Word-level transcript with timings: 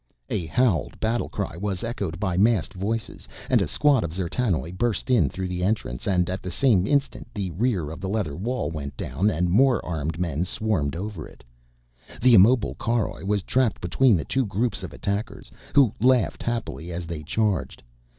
A 0.31 0.47
howled 0.47 0.99
battlecry 0.99 1.57
was 1.61 1.83
echoed 1.83 2.19
by 2.19 2.35
massed 2.35 2.73
voices 2.73 3.27
and 3.51 3.61
a 3.61 3.67
squad 3.67 4.03
of 4.03 4.09
D'zertanoj 4.09 4.75
burst 4.75 5.11
in 5.11 5.29
through 5.29 5.47
the 5.47 5.63
entrance, 5.63 6.07
and 6.07 6.27
at 6.27 6.41
the 6.41 6.49
same 6.49 6.87
instant 6.87 7.27
the 7.35 7.51
rear 7.51 7.91
of 7.91 8.01
the 8.01 8.09
leather 8.09 8.35
wall 8.35 8.71
went 8.71 8.97
down 8.97 9.29
and 9.29 9.51
more 9.51 9.79
armed 9.85 10.17
men 10.19 10.43
swarmed 10.43 10.95
over 10.95 11.27
it. 11.27 11.43
The 12.19 12.33
immobile 12.33 12.73
caroj 12.79 13.23
was 13.27 13.43
trapped 13.43 13.79
between 13.79 14.17
the 14.17 14.25
two 14.25 14.47
groups 14.47 14.81
of 14.81 14.91
attackers 14.91 15.51
who 15.75 15.93
laughed 16.01 16.41
happily 16.41 16.91
as 16.91 17.05
they 17.05 17.21
charged. 17.21 17.83